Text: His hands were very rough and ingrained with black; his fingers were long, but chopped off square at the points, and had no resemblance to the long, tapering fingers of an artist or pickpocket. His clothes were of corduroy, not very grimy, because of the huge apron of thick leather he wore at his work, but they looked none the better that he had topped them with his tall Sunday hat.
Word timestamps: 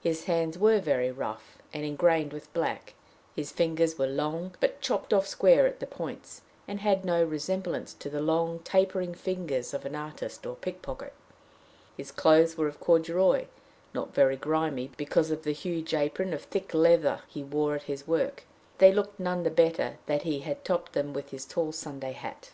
His 0.00 0.26
hands 0.26 0.56
were 0.56 0.78
very 0.78 1.10
rough 1.10 1.58
and 1.74 1.84
ingrained 1.84 2.32
with 2.32 2.54
black; 2.54 2.94
his 3.34 3.50
fingers 3.50 3.98
were 3.98 4.06
long, 4.06 4.54
but 4.60 4.80
chopped 4.80 5.12
off 5.12 5.26
square 5.26 5.66
at 5.66 5.80
the 5.80 5.88
points, 5.88 6.42
and 6.68 6.78
had 6.78 7.04
no 7.04 7.24
resemblance 7.24 7.92
to 7.94 8.08
the 8.08 8.20
long, 8.20 8.60
tapering 8.60 9.12
fingers 9.12 9.74
of 9.74 9.84
an 9.84 9.96
artist 9.96 10.46
or 10.46 10.54
pickpocket. 10.54 11.14
His 11.96 12.12
clothes 12.12 12.56
were 12.56 12.68
of 12.68 12.78
corduroy, 12.78 13.46
not 13.92 14.14
very 14.14 14.36
grimy, 14.36 14.92
because 14.96 15.32
of 15.32 15.42
the 15.42 15.50
huge 15.50 15.94
apron 15.94 16.32
of 16.32 16.44
thick 16.44 16.72
leather 16.72 17.22
he 17.26 17.42
wore 17.42 17.74
at 17.74 17.82
his 17.90 18.06
work, 18.06 18.44
but 18.74 18.78
they 18.78 18.92
looked 18.92 19.18
none 19.18 19.42
the 19.42 19.50
better 19.50 19.96
that 20.06 20.22
he 20.22 20.42
had 20.42 20.64
topped 20.64 20.92
them 20.92 21.12
with 21.12 21.30
his 21.30 21.44
tall 21.44 21.72
Sunday 21.72 22.12
hat. 22.12 22.50